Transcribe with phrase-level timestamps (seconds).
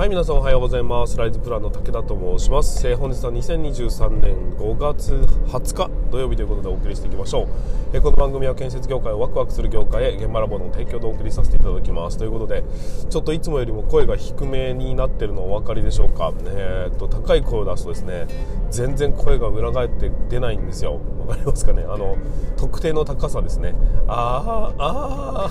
[0.00, 1.18] はい皆さんおはようございます。
[1.18, 7.48] ライズプランの武田と申します、えー、本日は2023年5月20日土曜日ということでお送りしていきましょう、
[7.92, 12.16] えー、この番組は建設業界をワクワクする業界へ現場ラボの提供でお送りさせていただきます。
[12.16, 12.64] ということで
[13.10, 16.32] ちょっといつもよりも声が低めになってるのお分かりでしょうか？
[16.46, 18.26] えー、っと高い声を出すとですね
[18.70, 20.98] 全然声が裏返って出ないんですよ。
[21.26, 21.82] わかりますかね？
[21.82, 22.16] あの
[22.56, 23.74] 特定の高さですね。
[24.08, 25.50] ああああ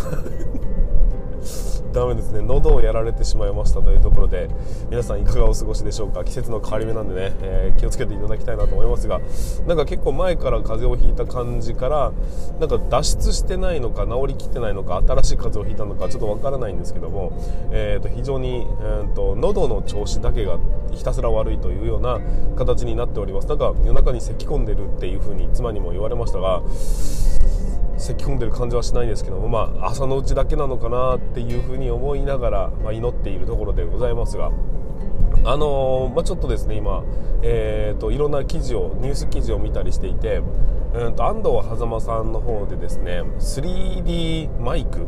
[1.91, 2.41] ダメですね。
[2.41, 4.49] 喉をやられてしまいましたというところで
[4.89, 6.23] 皆さんいかがお過ごしでしょうか？
[6.23, 9.19] 季節の変わり目なんでね、えー、気をつけていただきたいなと思いますが
[9.67, 12.11] なんか結構前から風邪をひいた感じから
[12.59, 17.31] なんか脱出してないのか治りきってないのか新しい風邪をひいたのかちょっとわからないんですけども、
[17.71, 20.59] えー、と非常に、えーと、喉の調子だけが
[20.91, 22.19] ひたすら悪いというような
[22.55, 23.47] 形になっております。
[23.47, 26.61] なんか夜中に咳き込んでるっていう風に妻にも言われましたが
[27.99, 34.51] 咳き込んでる感じはしないんですけども、まあ、朝のうちだけなのかなっていうふうに思いながら、まあ、祈っているところでございますが。
[35.45, 37.03] あのー、まあ、ちょっとですね今、
[37.43, 40.41] えーと、いろんな記事をニュース記事を見たりしていて、
[40.93, 45.05] うんと安藤狭間さんの方でですね 3D マイク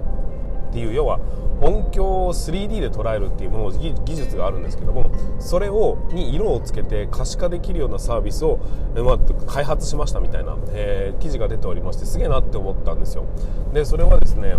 [0.70, 1.20] っていう要は
[1.62, 8.60] 音響を 3D で捉えるっていうもの技術があるんですけどもそれをに色をつけて可視化できるようなサービスを、
[8.96, 13.26] まあ、開発しましたみたいな、えー、記事が出ておりましてすげえなって思ったんですよ。
[13.74, 14.56] でそれはですね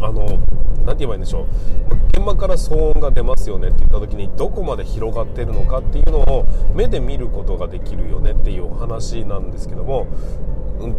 [0.00, 0.26] あの
[0.84, 1.46] 何て言えばいいんでしょう。
[2.08, 10.06] 現場から騒音が出ますよねって言った時にどこまで広がってるのかっていうのを目で見ることができるよねっていうお話なんですけども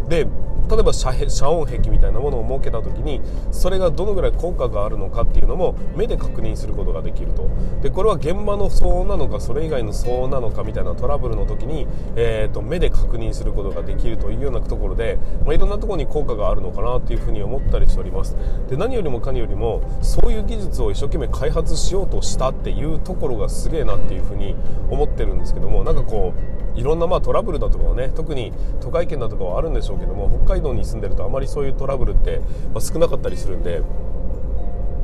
[0.08, 0.26] で
[0.72, 1.10] 例えば遮
[1.50, 3.20] 音壁みたいなものを設けた時に
[3.50, 7.50] それがどのぐらい効果があるのかっていうのも目で確認することができると。
[7.82, 18.34] でこれは現場の騒音なのかそれ以外の騒音なのかみたいなトラブルの時に、えーと、目で確認することができるというようなところで、まあ、いろんなところに効果があるのかなというふうに思ったりしております。
[18.70, 24.54] で何よりもかによりもそういう技術を一生懸命開発しようとしたっていうところがすげえなっていうふうに
[24.90, 32.40] 思ってるんですけどもなんかこういろんなまあトラブルだとかはね特に都会圏だとかはあるんでしょうけども北海道に住んでるとあまりそういうトラブルって、
[32.74, 33.82] ま、少なかったりするんで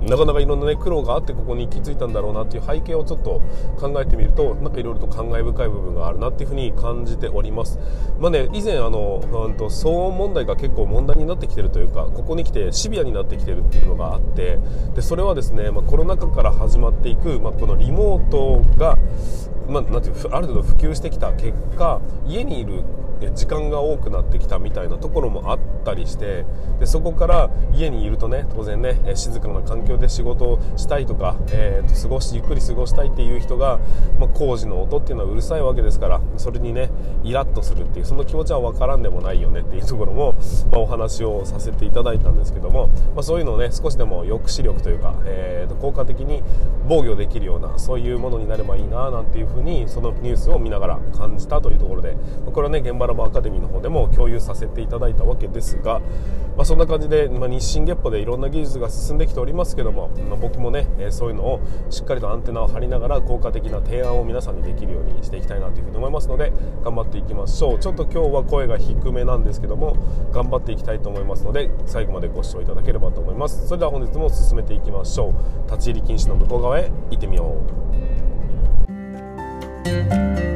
[0.02, 3.42] なかなかいろんな、ね、苦労があってここに行き着いたんだろうなっていう背景をちょっと
[3.78, 7.78] 考えてみるとなんかいろいろと感慨深い部分があるなっていうふうに感じております、
[8.18, 14.58] まあね、以前あの、うん、と騒音問題が結構問題になってきてるというかここに来てシビアになってきてるっていうのがあって
[14.94, 18.96] でそれはですね、まあ、コロナ禍から始まっていく、まあ、このリモートが
[19.68, 22.82] まあ、なんていうある程度普及してきた結果家にいる
[23.34, 26.44] 時間が多くなってきたみたいなところもあったりして
[26.78, 33.78] でそこから家にいるとね当然ね静かな環境で仕事をしたいとか、えー、と過ごしゆっくり過ごしたいっていう人が、
[34.18, 36.90] まあ、工事の音っていうのはうるさいわけですからそれにね
[37.24, 40.34] イラッとするっていうその気持ちは分からんでもないよねっていうところも、
[40.70, 46.42] まあ、お話をさせていただいたんですけども、まあ、そういうのをね少しでも抑止力というか、えー、と効果的に
[46.88, 56.00] 防御できるようなそういうものになればいいななんていうふうにそのニュースを見ながら感じたというところでこれはね現場ラボアカデミーの方でも共有させていただいたわけですが、
[56.56, 61.60] まあ、そんな感じで、まあ、日進月歩でいろんな技術が進んできておりますけども、まあ、僕もね、えそういうのを
[61.90, 66.52] しっかりとアンテナを張りながら効果的な提案を皆さんにできるようにしていきたいなというふうに思いますので
[66.84, 67.78] 頑張っていきましょう。
[67.78, 69.96] ちょっと今日は声が低めなんですけども
[70.32, 73.66] 頑張っていきたいと思いますので最後までご視聴いただければと思います。
[73.66, 75.70] それでは本日も進めていきましょう。
[75.70, 77.54] 立ち入り禁止の向こう側へ行ってみよ
[80.44, 80.47] う。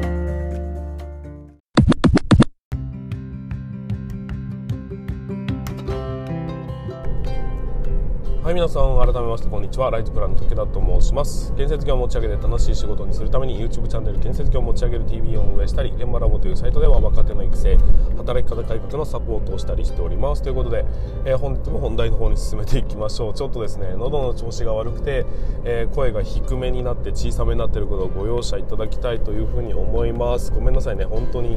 [8.53, 9.91] はい皆さん改めましてこんにちは。
[9.91, 11.55] ライトプランの武田と申します。
[11.55, 17.79] 建設業を持ち上げて楽しい仕事にするために YouTube チャンネル建設業を持ち上げる TV を運営したり現場ラボというサイトでは若手の育成
[18.19, 20.43] 働き方改革のサポートをしたりしております。
[20.43, 20.85] ということで、
[21.25, 23.33] えー、本日も本題の方に進めていきましょう。
[23.33, 25.25] ちょっとですね喉の調子が悪くて、
[25.65, 30.53] えー、声が低めになって小さめになっていることをご容赦いただきたいというふうに思います。
[30.53, 31.07] ごめんなさいね。
[31.07, 31.57] 本当に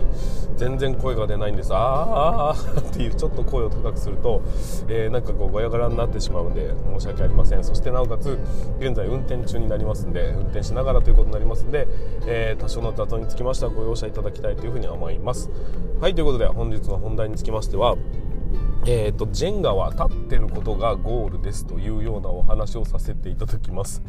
[0.55, 1.71] 全然声が出ないんです。
[1.73, 4.41] あーっていうちょっと声を高くすると、
[4.87, 7.63] えー、なんかこうガヤガヤになってしまうんで申し訳ありません。
[7.63, 8.39] そしてなおかつ
[8.79, 11.87] 現在運転中になりますんで運転しながらということになりますんで、
[12.25, 15.49] えー、多少の雑音につきましてはご容赦いただきたいというふうに思います。
[16.01, 17.95] はいということで本日の本題につきましては
[18.87, 24.03] えーと、ジェンガは立ってることがゴールですというようなお話をさせていただきます。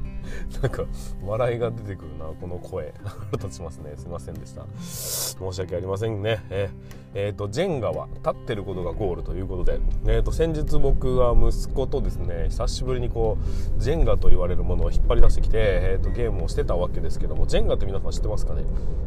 [0.62, 0.84] なんか
[1.22, 2.94] 笑いが出てくるなこの声。
[3.32, 3.92] 立ちますね。
[3.96, 4.64] すいませんでした。
[4.78, 6.42] 申し訳ありませんね。
[6.48, 6.70] え
[7.12, 13.36] えー、とジェンガは立ってることがゴールということで、えー、と先日僕は息子とですね久しぶりにこ
[13.76, 18.64] うジェンガと言われるものを引っ張り出してきて、えー、とゲームをしてたわけですけどもジェンガって皆さん知ってますかね？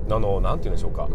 [0.10, 1.10] あの何て言うんでしょうか。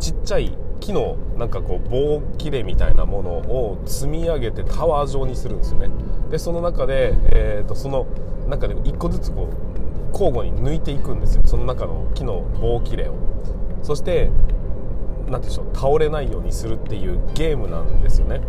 [0.00, 5.90] ちっちゃい木のなんかこう棒切れみたいなものを積み上げてタワー状にするんですよね。
[6.30, 8.06] でその中で、えー、とその
[8.48, 11.42] 中で1個ずつこう交互に抜いていくんですよ。
[11.44, 13.14] その中の木の棒切れを。
[13.82, 14.30] そして
[15.26, 18.40] 何て言うんでしょう倒れないようにするっていうゲームなんですよね。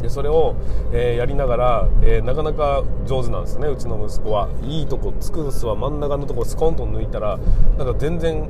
[0.00, 0.54] でそれを、
[0.92, 3.68] えー、やりながら、えー、なかなか上手なんですね。
[3.68, 4.48] うちの息子は。
[4.62, 7.38] いいとこつくすは真ん中のとこスコンと抜いたら
[7.78, 8.48] なんか全然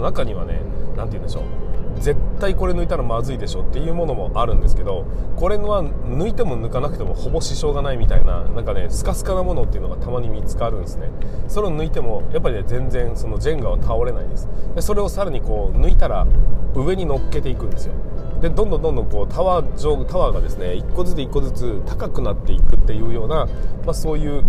[0.00, 0.60] 中にはね
[0.96, 1.63] 何て言うんでしょう。
[2.00, 5.04] 絶対これ抜いたらまずいでしょっていうものもあるんですけど
[5.36, 11.08] これは抜いても抜かなくてもほぼ支障がないみたいななんかねスカスカなものっていうのがたまに見つかるんですね。
[11.48, 14.48] それを抜いてもやっぱりね全然そのジェンガは倒れないです。
[14.74, 16.26] でそれをさらにこう抜いたら
[16.74, 17.94] 上に乗っけていくんですよ。
[18.40, 23.46] でどんどんどんどんこうタワー上タワーがですね1個ずつ1個ずつ高くなっていくっていうような、
[23.86, 24.44] まあ、そういう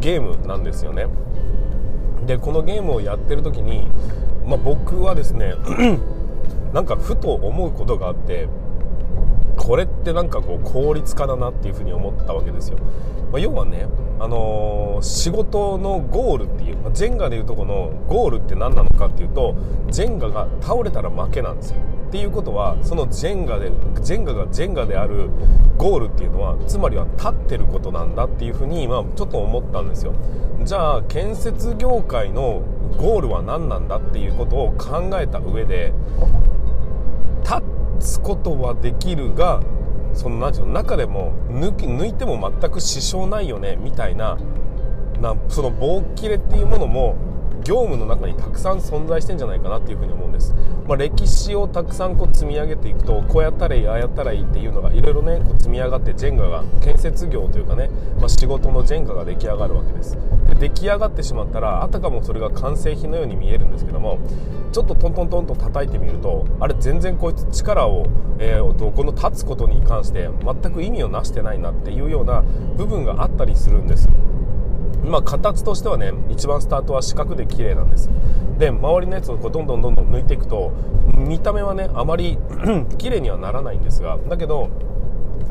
[0.00, 1.06] ゲームなんですよね。
[2.26, 3.86] でこのゲームをやってる時に、
[4.44, 5.54] まあ、僕はですね
[6.76, 8.50] なんかふと思うことがあって
[9.56, 12.76] これってなんかこう効率化だなっていうふうに思ったわけですよ、
[13.32, 13.86] まあ、要はね、
[14.20, 19.56] あのー、仕事のゴールっていう、まあ、ジェンガでいうとこのゴールって何なのかっていうと
[19.90, 21.78] ジェンガが倒れたら負けなんですよ。
[22.08, 25.30] っていうことはそのジェンガでジェンガがジェンガである
[25.78, 30.12] ゴールっていうのはつまりは立ってることなんだっていうふうに、まあ、ちょっと思ったんですよ。
[30.62, 32.62] じゃあ建設業界の
[32.98, 35.94] ゴールは何なんだっていうことを考えた上で
[38.00, 39.60] 立つことはできるが
[40.14, 44.36] その何ていうの中でも抜き抜いても全く支障ないよねみたいな
[45.20, 47.16] なその棒切れっていうものも
[47.66, 50.54] 業務の中にたくさん存在してんじゃないかなっていうふに思うんです、
[50.86, 57.90] まあ、歴史をたくさんこう積み上げていくとこうやったらいいああやったらいいっていうのがいろいろねこう積み上がってジェンガが建設業というかね、
[58.20, 60.16] まあ、仕事のジェンガが出来上がるわけです。
[60.48, 64.20] で出来上がってしまったらあたかもそれが完成品のように見えるんですけども
[64.72, 68.06] ちょっとトントントンと叩いてみるとあれ全然こいつ力を、
[68.38, 72.42] えー、この立つことに関して全く意味をなしてないなっていうような
[72.76, 74.08] 部分があったりするんです。
[75.06, 78.10] まあ、形としてはね一番スタートは四角で綺麗なんです。
[78.58, 80.72] で周りのやつをこうどんどんどんどん抜いていくと
[81.16, 82.38] 見た目はねあまり
[82.98, 84.70] 綺麗にはならないんですがだけど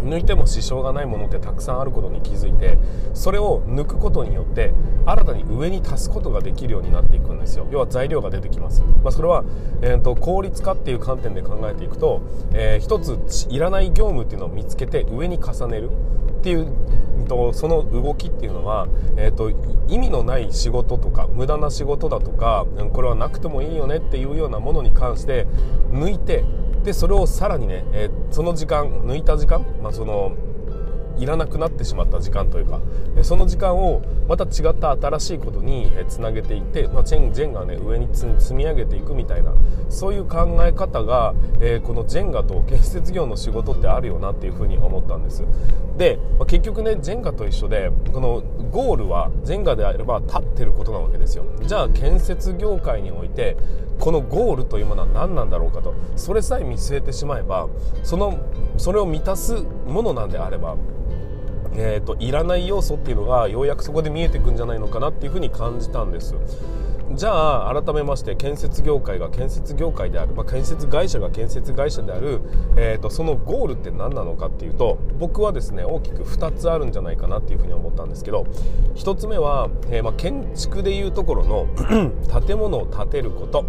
[0.01, 2.77] 抜いても支障がないものってたくさんあることに気づいて
[3.13, 4.73] それを抜くことによって
[5.05, 7.67] 新たに上に足すことができるようになっていくんですよ。
[7.71, 9.43] 要は材料が出てきます、まあ、それは、
[9.81, 12.21] えーと、効率化っていう観点で考えていくと、
[12.53, 15.89] えー、ついらない業務っていうのを見つけて上に重ねる。
[16.39, 16.67] っていう
[17.27, 18.87] とその動きっていうのは、
[19.17, 19.51] えーと、
[19.87, 25.47] 意味のない仕事とか無駄な仕事だとかこれはなくてもいいよねっていうようなものに関して
[25.89, 26.43] 抜いて
[26.85, 30.37] でそれをさらにね、えー、その時間抜いた時間、まあ、その
[31.17, 32.79] いらなくなってしまった時間というか
[33.23, 39.53] その時間をまた違った新しいことにつなげていって、まあ、ジェンがね上に積み上げていくみたいな
[39.89, 45.43] そういう考え方が、えー、このジェンガと建設業の仕事ってあるよなっていうふうに思ったんです。
[45.97, 48.41] で、まあ、結局ねジェンガと一緒でこの
[48.71, 51.45] ゴールはジェンガであれば立ってることなわけですよ。
[51.61, 53.55] じゃあ建設業界において
[53.99, 55.93] このゴールというものは何なんだろうかと。
[56.15, 57.67] それさえ見据えてしまえば
[58.03, 58.39] その
[58.77, 60.75] それを満たすものなんであれば
[61.77, 66.35] えーと、いらない要素っていうのがようやくそこで見えてくんじゃないのかなっていうふうに感じたんです。
[67.13, 72.41] じゃあ改めまして建設業界が建設業界である、まあ、建設会社が建設会社である、
[72.75, 78.47] えーと、そのゴールって何なのかっていうと僕はですね大きく2つあるんじゃないかなっていうふうに思ったんですけど
[78.95, 81.67] 1つ目は、えー、まあ、建築でいうところの
[82.45, 83.63] 建物を建てること。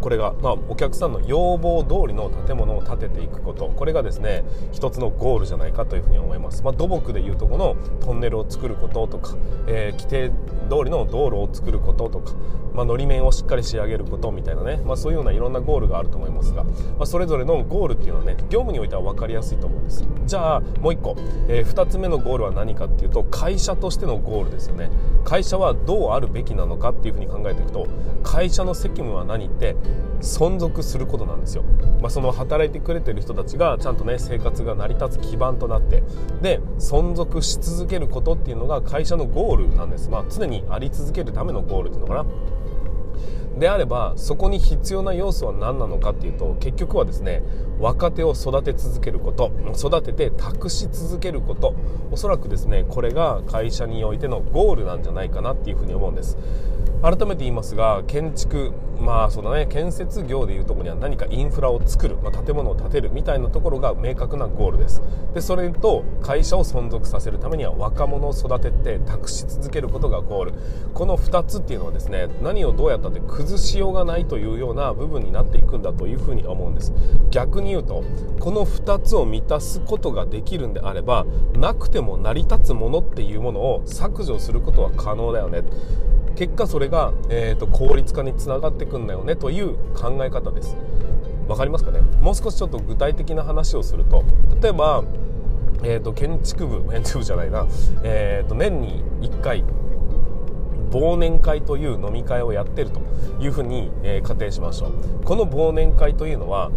[0.00, 3.68] これが、まあ、お客さんの要望通りの建物を建てていくこと。
[3.68, 10.30] これがですね一つのゴールじゃないかというふうに思います、まあ、土木でいうとこのトンネルを作ることとか、えー、規定
[10.68, 12.34] 通りの道路を作ることとか、
[12.80, 16.70] まあ、のり面をしっかり仕上げることみたいなね、まあ、そういうようないろんなゴールがあると思いますが、ま
[17.00, 21.14] あ、それぞれのゴールっていうのはね業務においては分かりやすいと思うんですじゃあもう1個、
[21.48, 24.90] えー、2つ目のゴールは何かっていうと会社としてのゴールですよね。
[25.24, 27.86] 会社はどうあるべきなのかっていうふうに考えていくと
[28.22, 29.76] 会社の責務は何って
[30.20, 31.62] 存続することなんですよ、
[32.00, 36.02] まあ、その働いてくれてる人たちがちゃんとね生活が成り立つ基盤となって
[36.42, 42.26] で存続し続けることっていうのが会社のゴールなんです、まあ、常にあり続けるためのゴールっていうのかな。
[43.58, 47.42] であればそこに必要な要素は何なのかっていうと結局はですね
[47.78, 51.74] 若手を育て続けること育てて託し続けること。
[52.12, 56.36] おそらくですねこれが会社においてのゴールなんじゃないかなっていうふうに思うんです。
[57.02, 59.66] 改めて言いますが建築まあそうだね。
[59.66, 65.02] 建設業でいうところには何かインフラを作る、まあ、建物を建てるみたいなところが明確なゴールです。
[65.32, 70.52] でそれと会社を存続させるためには若者を育てて託し続けることがゴール。
[70.92, 76.92] この2つっていうのはですね何をどうやったって崩しようがないというような部分になっていくんだというふうに思うんです。
[77.30, 78.04] 逆に言うと
[78.38, 85.62] この2つを満たすことができるんであればなくても成り立つものっていうものを削除することは可能だよね。
[86.40, 90.74] 結果それが、えーと、効率化につながってくんだよねという考え方です。
[91.46, 92.00] わかりますかね？
[92.22, 94.24] もう少しちょっと具体的な話をすると
[94.62, 95.04] 例えば、
[95.82, 97.66] えーと、建築部 建築部じゃないな、
[98.02, 99.64] えーと年に1回
[100.90, 103.00] 忘年会という飲み会をやってると
[103.38, 104.90] いうふうに、えー、仮定しましょう。
[105.22, 106.70] この忘年会というのは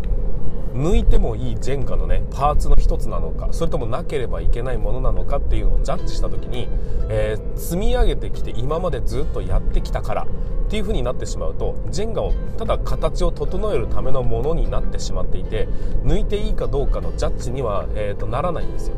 [0.74, 6.68] 抜いてもいいジェンガのねパーツの一つなのかそれともなければいけないものなのかっていうのをジャッジした時に、
[7.10, 10.28] えー、積み上げてきて今までずっとやってきたからっ
[10.70, 15.68] ていう風になってしまうとジェンガをただ形を整えるためのものになってしまっていて
[16.04, 18.96] 抜いていいかどうかのジャッジには、えーと、ならないんですよ。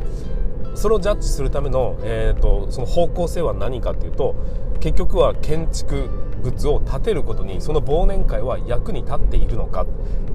[0.74, 4.34] それをジャッジするための、えーとその方向性は何かっていうと
[4.86, 6.08] 結局は建築
[6.44, 9.86] 物を建てることにその忘年会は役に立っているのかっ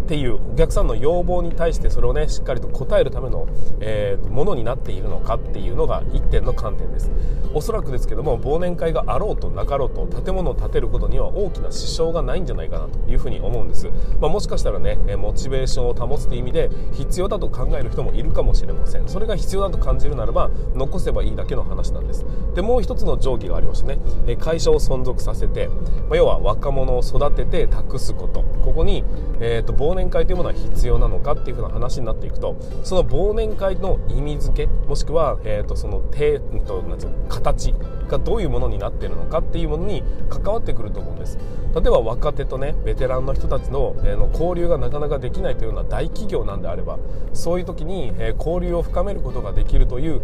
[0.09, 3.47] ていうお客さんの要望に対してそれをねしっかりと応えるための、
[3.79, 7.09] えー、ものになっているのかっていうのが1点の観点です。
[7.53, 13.89] おそらくですけども忘年会があろうとなかろうと建物を建てることには大きな支障がないんじゃないかなというふうに思うんです、
[14.21, 23.99] まあ、もしかしたらねモチベーションを保つという意味で必要だと考える人もいるかもしれませんそれが必要だと感じるならば残せばいいだけの話なんですでもう一つの定規がありましてね
[24.41, 25.69] 会社を存続させて、
[26.09, 28.43] まあ、要は若者を育てて託すこと。
[28.61, 29.03] ここに、
[29.39, 37.73] えーと、忘年会というものは必要なのかっていうふうな話になっていくとその忘年会の意味付けもしくは、えーと、その手となんうの形
[38.07, 41.37] がどういうものになっているのかっていうものに関わってくると思うんです。
[41.73, 46.99] 例えば若手とねベテランの人たちの,、えー、の交流がなかなかできないというような大企業なんであれば
[47.33, 50.21] そういう時に、えー、交流を深めることができるという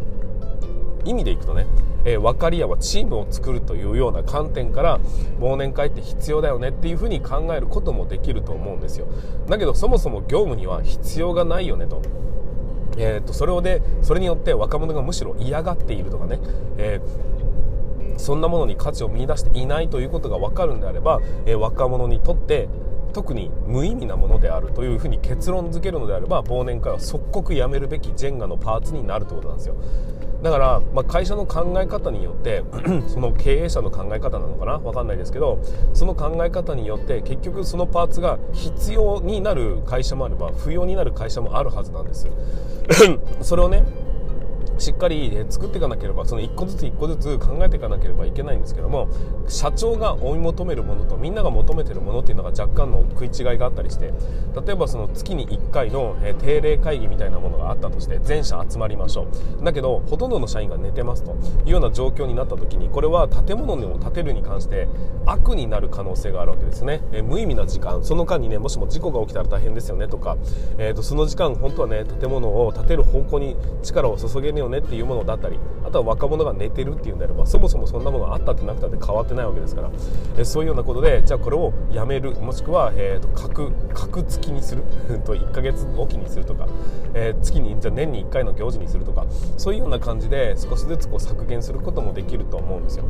[1.07, 1.65] 意味でいくとね、
[2.05, 4.99] えー、分かり合うチームを作るというような観点から
[5.39, 9.07] 忘年会って必要だよねっていうふうに考えることもできると思うんですよ。
[9.47, 12.01] だけどそもそも業務には必要がないよねと。
[12.99, 16.39] えーと、それをでそれによって若者がむしろ嫌がっているとかね、
[16.77, 22.67] えー、そんなものに価値を見出していないということが分かるんであれば、えー、若者にとって
[23.17, 29.75] 特に無意味なものであるというふうに結論付けるのであれば忘年会は即刻やめるべきジェンガのパーツになるということなんですよ。
[30.43, 32.63] だから、まあ、会社の考え方によって
[33.09, 34.77] その経営者の考え方なのかな？
[34.77, 35.59] 分かんないですけど
[35.95, 42.27] その考え方によって結局そのパーツが必要になる会社もあれば不要になる会社もあるはずなんです
[43.41, 43.83] それをね
[44.77, 49.09] しっかり作っていかなければその1個ずつ1個ずつ考えていかなければいけないんですけども
[49.47, 54.13] 社長が追い求めるものとみんなが求めてるものっていうのが若干の食い違いがあったりして
[54.65, 59.27] 例えばその月に1回の定例会議みたいなものがあったとして全社集まりましょ
[59.61, 59.63] う。
[59.63, 64.87] だけどほとんどの社員が寝てますというような状況になった時にこれは建物を建てるに関して
[65.25, 67.01] 悪になる可能性があるわけですね。
[67.11, 68.03] え無意味な時間。
[68.03, 70.37] その間にねもしも事故が起きたら大変ですよねとか、
[70.77, 79.91] えー、とその時間本当はね建物を建てる方向に力を注げるよねっていうものだったりあとは若者が寝てるっていうんであればそもそもそんなものがあったってなくたって変わってないわけですから、
[80.37, 84.83] えそういうようなことでじゃあこれをやめるもしくは、えーと、格格付きにする
[85.25, 86.67] と1ヶ月おきにするとか、
[87.13, 89.25] えー、月にじゃ年に1回の行事にするとか
[89.57, 93.05] そういうような感じで少しずつこう削減することもできると思うんですよ。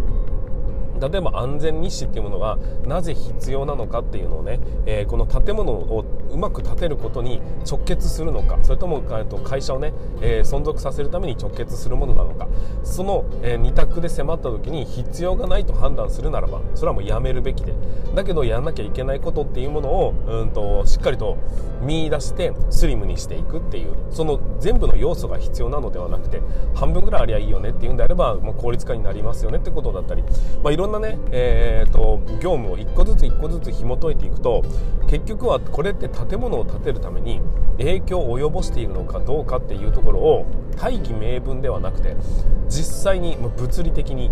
[1.00, 12.48] 例えば安全日誌っていうものがなぜ必要なのかっていうのをね、えー、この建物をうまく建てることに直結するのかそれとも会社をね、えー、存続させるために直結するものなのか
[12.84, 17.74] その、えー、2択で迫った時に必要がないと判断するならばそれはもうやめるべきで。
[18.16, 21.38] だけどやらなきゃいけないことっていうものをうんとしっかりと
[21.82, 26.42] 見出してスリムにしていくっていうその全部の要素が必要なのではなくて
[26.74, 30.24] 半分ぐらいありゃいいよねっていうんであればもう効率化になりますよねってことだったり、
[30.64, 34.64] まあ、いろんね、えーと、業務を1個ずつ1個ずつ紐解いていくと
[35.10, 37.42] 結局はこれって建物を建てるために
[37.78, 40.46] 影響を及ぼしているのかどうかっていうところを
[40.78, 42.16] 大義名分ではなくて
[42.68, 44.32] 実際に物理的に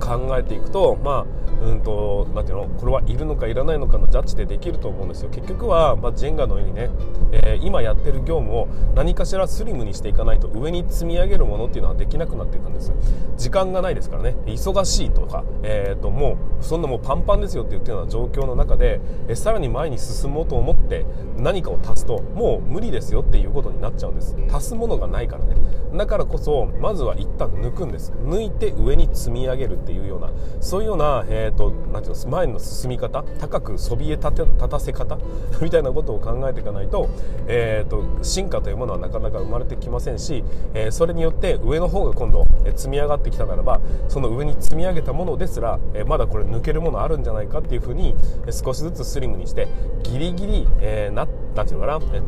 [0.00, 2.68] 考えていくとまあうんとなんていうの？
[2.68, 5.30] これはいるのかいらないのかのジャッジでできると思うんですよ。
[5.30, 6.90] 結局は、まあ、ジェンガのようにね、
[7.32, 12.92] えー、今やってる業務を何かしらスリムにしていかないと上に積み上げるものっていうのはできなくなっていくんです
[13.36, 14.36] 時間がないですからね。
[14.46, 21.04] 忙しいとか、えー、ともうそんなもうパンパンですよって言ってるような状況の中で、えー、さらに前に進もうと思って
[21.36, 24.36] 何かを足すともう無理ですよっていうことになっちゃうんです。
[24.50, 25.56] 足すものがないからね。
[25.96, 28.12] だからこそまずは一旦抜くんです。
[28.24, 33.24] 抜いて上に積み上げるっていうようなそういうような、えーえーと、なんていうの前の進み方？
[33.40, 35.18] 高くそびえ立て立たせ方？
[35.62, 37.08] みたいなことを考えていかないと,、
[37.46, 48.14] えーと、進化というものはなかなか生まれてきませんし、えー、それによって上の方が今度、え積み上がってきたならばその上に積み上げたものですら、えー、まだこれ抜けるものあるんじゃないかっていうふうに、
[48.46, 49.68] え少しずつスリムにして
[50.02, 52.22] ギリギリ、えー、ななんていうのかな、え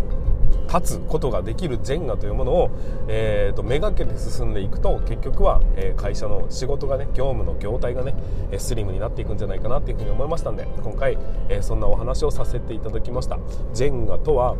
[0.73, 2.71] 立つことができるジェンガというものを、
[3.09, 8.15] えーと、めがけて進んでいくと結局は、えー、会社の仕事がね業務の業態がね
[8.57, 13.39] スリムになっていくんじゃないかなっていうふうに思いましたんで今回、えー、そんなお話をさせていただきました。
[13.75, 14.57] ジェンガとは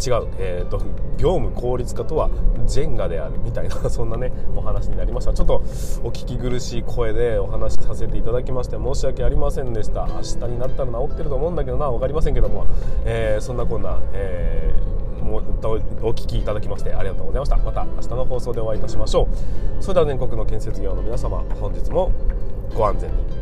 [0.00, 0.78] 違う、えーと、
[1.18, 2.30] 業務効率化とは
[2.66, 5.32] ジェンガであるみたいな そんなねお話になりました。
[5.32, 5.54] ちょっと
[6.04, 10.06] お聞き苦しい声でお話しさせていただきまして申し訳ありませんでした。
[10.08, 12.66] 明日になったら治ってると思うんだけどな分かりませんけども、
[13.04, 15.42] えー、そんなこんな、えー、も
[16.02, 17.56] お聞きいただきましてありがとうございました。
[17.58, 19.28] また明日の放送でお会いいたしましょ
[19.80, 19.82] う。
[19.82, 22.10] それでは全国の建設業の皆様本日も
[22.74, 23.39] ご安全に。